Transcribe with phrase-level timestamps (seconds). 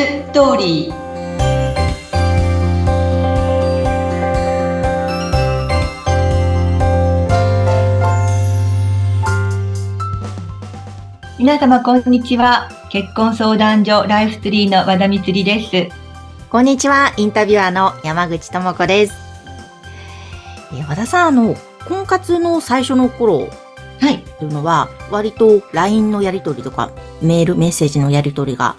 [0.00, 0.94] ストーリー
[11.38, 15.94] 皆様こんにちは結婚相談所ライフツリーの和田光です
[16.48, 19.14] こんにちはインタビュアーの山口智子です
[20.72, 21.54] え和田さんあの
[21.86, 23.50] 婚活の最初の頃
[24.00, 28.76] はいというのは割と LINE のやり取りとかメールメッセージのやり取りが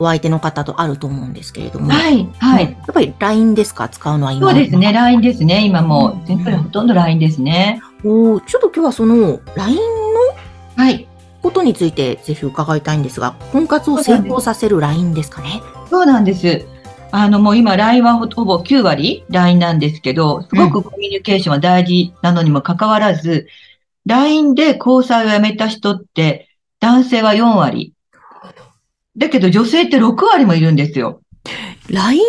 [0.00, 1.92] お相手の方とあると思うんですけれども。
[1.92, 2.64] はい、はい。
[2.64, 3.88] やっぱり LINE ですか？
[3.88, 4.50] 使うのは今。
[4.50, 5.64] そうですね、LINE ですね。
[5.64, 7.80] 今もう、全部ほとんど LINE ですね。
[8.02, 11.06] おーちょっと今日はその LINE のはい。
[11.42, 15.62] ことについてぜひ伺いたいんですが、婚活を成功させる LINE ですかね？
[15.88, 16.66] そうなんです。
[17.12, 23.48] あの、もう今 LINE はほほぼ9割 LINE なんですけど、すごくコミュニケーションは大事なのにもかかわらず、
[24.06, 27.94] LINE で交際をやめた人って、男性は4割。
[29.16, 31.20] だけど女性って6割もいるんですよ。
[31.88, 32.20] LINE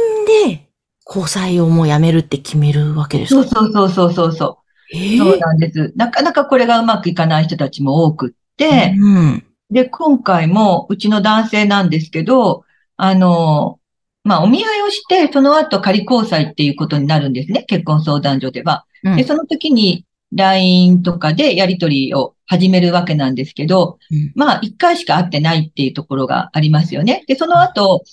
[0.47, 0.67] で
[1.05, 4.57] 交際をもうやめるって決めるわけですそうかそうそうそうそうそ
[4.93, 5.17] えう。
[5.17, 5.93] そうなんです。
[5.95, 9.45] なかなかこれがうまくいかない人たちも多くって、うん。
[9.69, 12.63] で、今回もうちの男性なんですけど、
[12.97, 13.79] あの、
[14.23, 17.63] まあ、お見合いをして、その後仮交際っていうことになるんですね。
[17.63, 18.85] 結婚相談所では。
[19.03, 27.23] うんで、その時に LINE とかでやり取りを始めるわけなんですけど、うんまあ、一回しか会ってないっていうところがありますよね。
[27.27, 28.03] で、その後、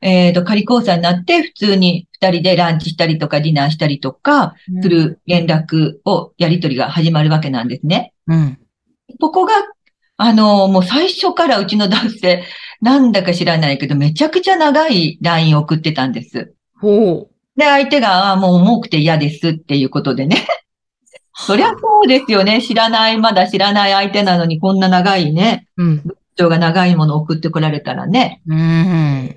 [0.00, 8.12] えっ、と、仮交際になって、普通に二人でランチしたりとか、ディナーしたりとか、する連絡を、やり取りが始まるわけなんですね。
[8.26, 8.58] うん。
[9.20, 9.54] ここが、
[10.18, 12.44] あの、もう最初からうちの男性、
[12.80, 16.54] なんだか知らないけど、めちゃくちゃ長い LINE を送ってたんです。
[16.80, 17.58] ほう。
[17.58, 20.46] で、相手が、ああもう重くて嫌ですっていうことでね。
[21.38, 22.62] そりゃそうですよね。
[22.62, 25.96] 知らない、まだ知らない相手なのに、こんな長いね、うん。
[25.98, 28.42] 文章が長いものを送ってこられたらね。
[28.46, 29.36] うん。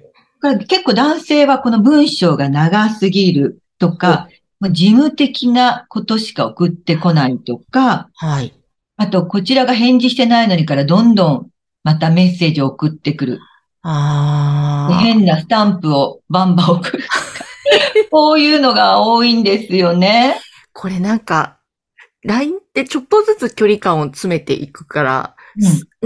[0.68, 4.30] 結構男性はこの文章が長すぎるとか、
[4.62, 8.54] まあ事務的なことしか送ってこないとか、はい。
[8.96, 11.50] あと、こちらが返事してないのにからどんどん
[11.84, 13.34] またメッセージを送ってくる。
[13.36, 13.40] で
[13.84, 15.00] ああ。
[15.00, 17.04] 変なスタンプをバンバン送る。
[18.10, 20.40] こういうのが多いんですよね。
[20.74, 21.59] これなんか、
[22.24, 25.36] LINE ってちょっとずつ距離感を詰めていくから、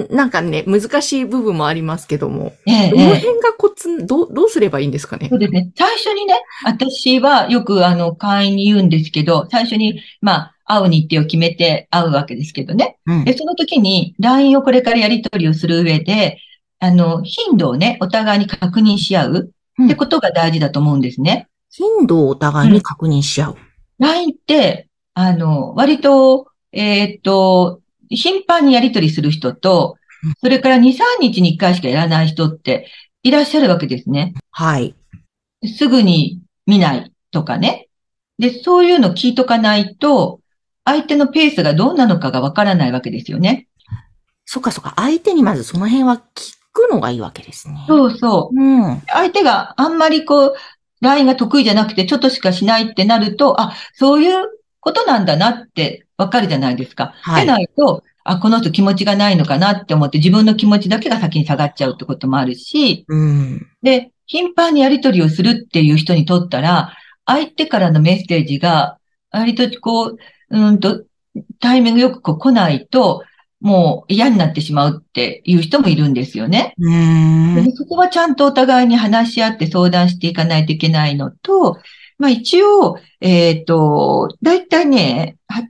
[0.10, 5.28] なんかね、難しい部分もありますけども、ええどのええ辺がコツ、どう、どうすればいいんですかね？
[5.30, 5.72] そうですね。
[5.76, 6.36] 最初にね、
[6.66, 12.98] 私はよくあの会員に言うんですけど、最初に、まあ、会う日程を決めて会うわけですけどね。
[13.06, 16.40] うんで、その時に LINE をこれからやり取りをする上で、
[16.80, 19.52] あの、頻度をね、お互いに確認し合う
[19.84, 21.48] ってことが大事だと思うんですね。
[21.70, 23.58] 頻度をお互いに確認し合う。
[24.00, 32.88] LINE って、あの、割と、えーっと、頻繁にやり取りする人とうん、それから2、3日に1回しかやらない人って
[33.22, 34.34] いらっしゃるわけですね。
[34.52, 34.96] はい。
[35.78, 37.90] すぐに見ないとかね。
[38.40, 40.40] で、そういうの聞いとかないと、
[40.86, 43.68] 相手のペースがどうなのかがわからないわけですよね。
[44.46, 44.94] そっかそっか。
[44.98, 47.86] 相手にまずその辺は聞くのがいいわけですね。
[47.88, 48.62] そうそう。
[48.62, 49.02] うん。
[49.08, 50.56] 相手があんまりこう、
[51.02, 54.46] LINE が得意じゃなくてちょっとしかしないってなると、あ、そういう
[54.84, 57.14] ことなんだなってわかるじゃないですか。
[57.22, 63.68] はいでないと、あ、この人気持ちがないのかなって思って自分の気持ちだけが先に下がっちゃうってこともあるし、うん。
[63.82, 66.94] で、頻繁にやり取りをするっていう人にとったら、
[67.26, 68.98] 相手からのメッセージが、
[69.32, 70.18] 割とこう、
[70.50, 71.04] うーんと、
[71.60, 73.24] タイミングよくこう来ないと、
[73.60, 76.74] もう嫌になってしまうっていう人もいるんですよね。
[77.76, 81.78] そこはちゃんとお互いに話し合って相談していかないといけないのと、
[82.24, 85.68] まあ一応、えっ、と、だいたいね、は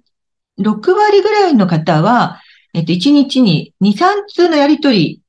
[0.60, 2.42] 6割ぐらいの方は、
[2.76, 5.24] えっ、と、1日に2、3通のやりとり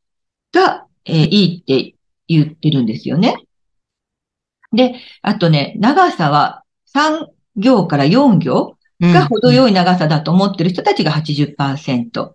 [0.52, 1.94] が、えーいいって
[2.28, 3.36] 言ってるんですよね。
[4.74, 6.62] で、あとね、長さは
[6.94, 9.56] 3行から4行が程い。
[9.56, 12.32] よい長さだと思ってる人たちが80%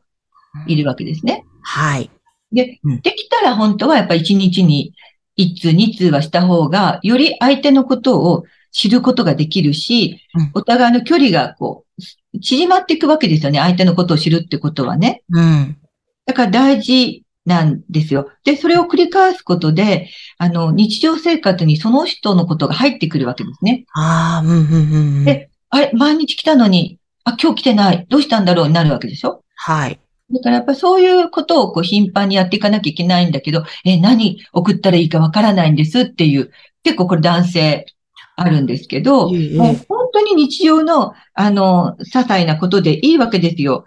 [0.65, 1.45] いるわけですね。
[1.62, 2.09] はい。
[2.51, 4.95] でうん、できたら本当はやっぱり1日に
[5.38, 13.60] 1通、2通はした方が、より相手のことを知ることができるしうん、お互いの距離がこう、縮まっていくわけですよね。
[13.60, 15.24] 相手のことを知るってことはね。
[15.31, 15.77] うん。
[16.25, 18.30] だから大事なんですよ。
[18.44, 23.86] で、それを繰り返すことで、あの、日常生活にその人のことが入ってくるわけですね。
[23.94, 25.25] ああ、うん、うん、うん。
[25.25, 28.06] であれ、毎日来たのに、あ、今日来てない。
[28.10, 30.00] どうしたんだろうになるわけでしょはい。
[30.31, 36.51] だからやっぱそういうことをこう頻繁にやっていかなきゃいけないんだけど、え、何送ったらいいかわからないんですっていう、
[36.83, 37.86] 結構これ男性
[38.41, 43.86] あるんですけど、ええもう本当に日常の、あの、些細なことでいいわけですよ。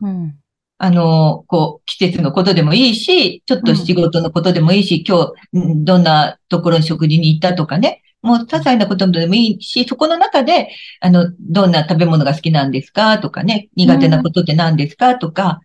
[0.00, 0.36] うん。
[0.78, 8.02] あの、こう、季節のことでもいいし、ちょっと仕事のことでもいいし、今日、どんなところに食事に行ったとかね。
[8.22, 10.70] もう、些細なことでもいいし、そこの中で、
[11.00, 15.60] あの、どんな食べ物が好きなんですかとかね、苦手なことって何ですかとか、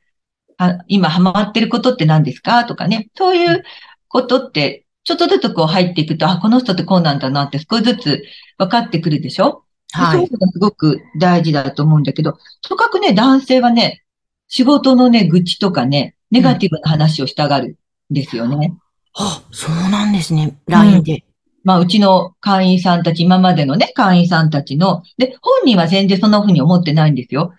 [0.57, 3.63] あ今ハマってることって何ですかとかね、そういう
[4.07, 8.23] ことって、ちょっとずつこう入っていくと、あ、この人ってこうなんだなって少しずつ
[8.57, 9.63] 分かってくるでしょ？
[9.93, 10.17] はい。
[10.17, 14.03] そういうのがすごく大事だと思うんだけど、とかくね、男性はね、
[14.49, 17.77] 仕事のね、愚痴とかね、ネガティブな話をしたがる
[18.11, 18.73] んですよね。
[19.17, 20.57] うん、あ、そうなんですね。
[20.67, 21.13] LINE で。
[21.13, 21.19] うん
[21.65, 27.53] まあ、うちの会員さんたち、今までのね、会員さんたちの、で、本人は全然そんな風に思ってないんですよ。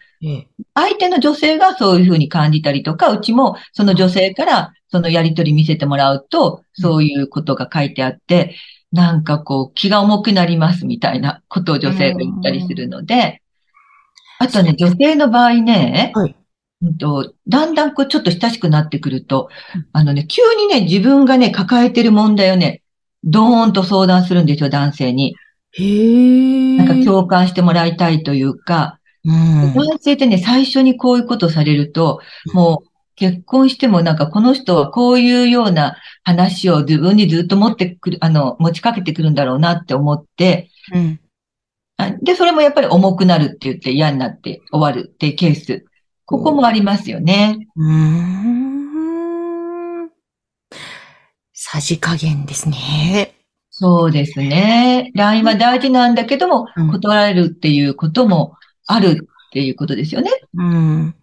[0.74, 8.56] 相手の女性がそういう風に感じたりとか、うちもその女性からそのやりとり見せてもらうと、そういうことが書いてあって、
[8.92, 13.42] なんかこう、気が重くなりますみたいな ことを女性が言ったりするので、
[14.38, 16.36] あとね、女性の場合ね、はい、
[16.82, 19.48] うんと、だんだんこうちょっと親しくなってくると、
[19.92, 22.82] あのね、急にね、自分がね、抱えてる問題をね、
[23.24, 25.34] ドーンと相談するんですよ、男性に。
[25.72, 32.20] へなんか共感してもらいたいというか、うん、男性ってね、最初にこういうことされると、
[32.52, 32.85] もう
[33.16, 41.20] 結婚してもなんかこの人はこういうような話を自分にずっと持ってくる、あの、持ちかけてくるんだろうなって思って、うん、
[42.22, 45.84] で、それもやっぱり重くなるって言って嫌になって終わるっていうケース。
[46.26, 47.68] ここもありますよね。
[47.76, 50.10] うん。
[51.52, 53.34] さじ加減ですね。
[53.70, 55.12] そうですね。
[55.14, 58.54] LINE は大事なんだけども、断られるっていうことも
[58.86, 59.16] あるっ
[59.52, 60.30] ていうことですよね。
[60.54, 61.14] うん。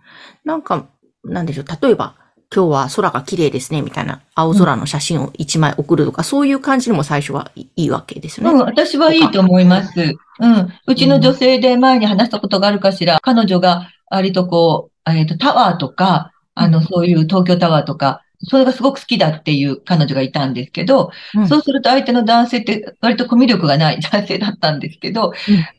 [0.45, 0.87] なんか、
[1.23, 1.65] なんでしょう。
[1.81, 2.15] 例えば、
[2.53, 8.59] 今日は空が綺麗ですね、みたいな青空の写真を一枚送るとか、うん、そういう感じでも最初はいいわけですよね。
[8.59, 10.15] うん、私はいいと思います。
[10.39, 10.73] うん。
[10.85, 25.33] うちの女性で前に話したことがあるかしら、彼女が割とこう、えっ、ー、と、タワーとか、あの、そういう東京タワーとか、それがすごく好きだっていう彼女がいたんですけど、うん、そうすると相手の男性って割とコミュ力がない 男性だったんですけど、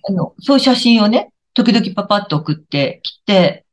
[0.08, 3.63] うん、あの、そういう写真をね、時々パパッと送ってきて、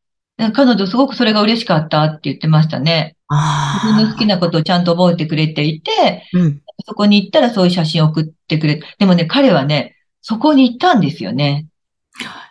[0.50, 3.16] 彼女すごくそれが嬉しかったって言ってましたね。
[3.30, 11.68] 自分の好きなことをちゃんと覚えてくれていて、うん、そこに行ったらそういう写真を送ってくれでもね、彼はね、そこに行ったんですよね。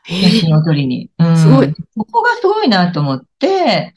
[0.06, 1.10] 写真を撮りに。
[1.18, 1.74] うん、すごい。
[1.96, 3.94] ここがすごいなと思って、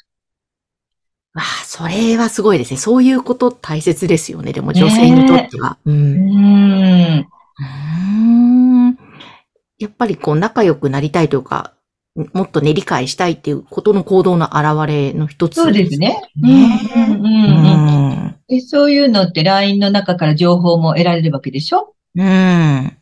[1.36, 2.78] ああ、それはすごいですね。
[2.78, 4.54] そういうこと大切ですよね。
[4.54, 5.78] でも女性にとっては。
[5.86, 5.96] うん。
[5.96, 7.28] うん
[9.80, 11.74] やっぱりこう仲良くなりたいというか、
[12.16, 16.22] もっとね、理解したいっていうことの行動の表れの一つ、そうですね。
[16.36, 16.80] ね
[18.50, 21.96] うんそういうのって LINE の中から情報も得られるわけでしょ？
[22.16, 22.98] うん。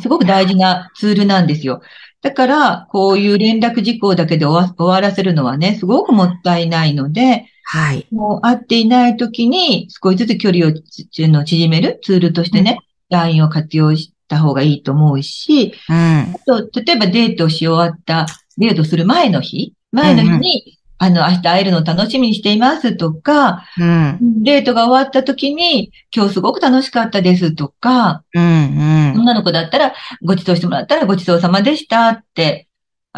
[0.00, 1.80] すごく大事なツールなんですよ。
[2.22, 8.06] だから、こういう連絡事項だけで終わらせるのはね、すごくもったいないので、はい。
[8.12, 12.78] もう会っていない時に少しずつ距離を縮めるツールとしてね、
[13.10, 18.26] うん、LINE を活用した方がいいと思うし、うん、あと、例えばデートをし終わった、
[18.58, 32.66] デートする前の日、前の日に、うんうん、あの、明日会えるのを楽しみにしていますとか、うん、デートが終わった時に、今日すごく楽しかったですとか、うんうん、女の子だったら、ご馳走してもらったらごちそうさまでしたって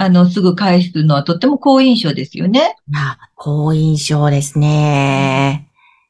[0.01, 2.77] あの、すぐ返すのはとっても好印象ですよね。
[2.95, 5.68] あ、好印象ですね。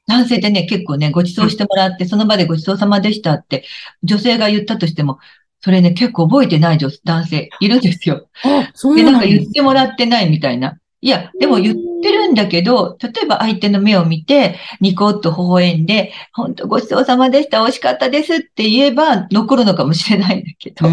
[0.09, 3.65] 男性ってね、結構ね、ご馳走してもらって、その場でご馳走様でしたって、
[4.03, 5.19] 女性が言ったとしても、
[5.61, 8.29] それね、結構覚えてない女男性いるんですよ。
[8.75, 10.79] そうで、なんか言ってもらってないみたいな。
[11.01, 20.89] いや、でも言ってるんだけど、例えば相手の目を見て、ニコッと微笑んで、本当ごちそうさまでした、美味しかったですって言えば残るのかもしれないんだけど。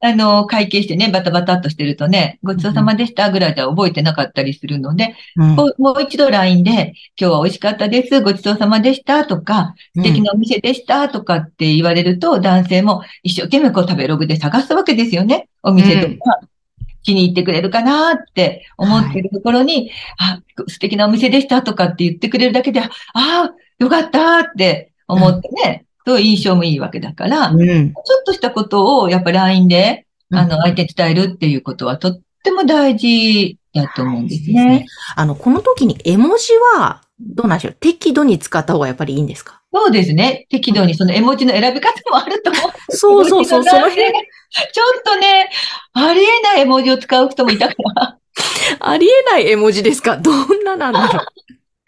[0.00, 15.48] あの、会計してね、バタバタっとしてるとね、ごちそうさまでしたぐらいでは覚えてなかったりするので、うん、もう一度 LINE で、今日は美味しかったです、ごちそうさまでしたとか、素敵なお店でしたとかって言われると、男性も一生懸命こう食べログで探すわけですよね。
[15.62, 16.40] お店とか。
[17.02, 34.64] 気に入ってくれるかなって思ってるところに、はい、あ、素敵なお店でしたとかって言ってくれるだけで、ああ、よかったって思ってね、と印象もいいわけだから、うん、ちょっとしたことをやっぱ LINE で、あの、相手伝えるっていうことはとっても大事だと思うんですね。
[34.68, 34.86] ね
[35.16, 37.72] あの、この時に絵文字は、どうなんでしょう？
[37.72, 39.62] 適度に使った方がやっぱりいいんですか？
[39.72, 40.46] そうですね。
[40.50, 42.72] 適度にその絵文字の選び方もあると思う。
[42.94, 43.96] そうそうそう、その辺。
[43.96, 44.12] ちょ
[44.98, 45.50] っとね、
[45.94, 48.18] ありえない絵文字を使う人もいたから。
[48.80, 50.18] ありえない絵文字ですか？
[50.18, 51.26] どんななんだろう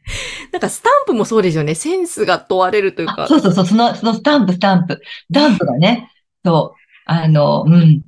[0.52, 1.74] なんかスタンプもそうですよね。
[1.74, 3.26] センスが問われるというか。
[3.28, 4.94] そうそうそう、その、そのスタンプ、スタンプ。
[4.94, 6.10] スタンプがね、
[6.44, 8.02] そう、あの、うん。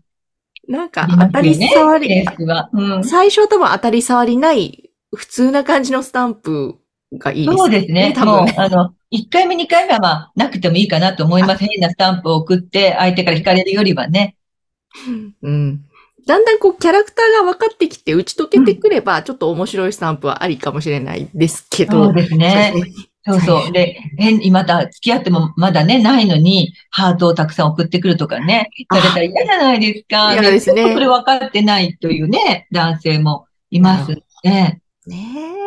[0.69, 2.25] なんか当たり障り、ね
[2.73, 6.76] うん、最初は多分当たり障りない普通な感じのスタンプ
[7.19, 8.12] がいいですそうですね。
[8.14, 11.64] 多分ね、あの、1回目、2回目はまあ、なくてもいいかなと思います。
[11.64, 14.37] 変なスタンプを送って、相手から惹かれるよりはね。
[15.42, 15.85] うん。
[16.26, 22.04] だんだんこう、キャラクターが分かってきて、打ち解けてくれば、ちょっと面白いスタンプはありかもしれないですけど。
[22.04, 22.72] そうですね。
[23.24, 23.72] そうそうそう。
[23.72, 30.32] で、変にまた付き合ってもまだね、ないのに、ハートをたくさん送ってくるとかね、されたら嫌じゃないですか。
[30.32, 34.80] 嫌ですねちょっとこれ分かってないというね、男性もいますね。
[35.06, 35.60] ねえ。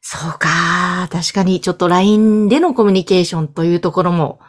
[0.00, 1.08] そうか。
[1.10, 4.40] 確かに、ちょっと LINE でのコミュニケーションというところも、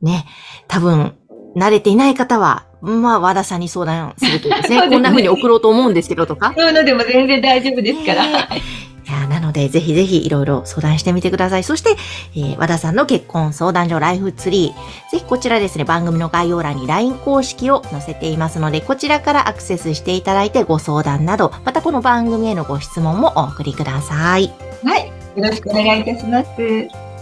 [0.00, 0.26] ね、
[0.68, 1.16] 多分、
[1.56, 6.52] 慣れていない方は、まあ、和田さんに相談すると ですね、すねこんな風に送ろうと思うんですけどとか。
[6.56, 8.26] そういうのでも全然大丈夫ですから。
[8.26, 8.62] ね
[9.08, 11.62] いや、なので、ぜひぜひいろいろ相談してみてください。
[11.62, 11.96] そして、
[12.34, 15.10] えー和田さんの結婚相談所ライフツリー。
[15.12, 24.52] ぜひこちらですね、番組の概要欄に LINE 公式を載せていますので、こちらからアクセスしていただいてご相談など、またこの番組へのご質問もお送りください。
[24.84, 25.12] はい。
[25.36, 26.48] よろしくお願いいたします。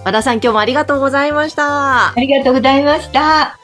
[0.05, 2.15] 和田さん今日もありがとうございましたあ。
[2.17, 3.64] りがとうございました。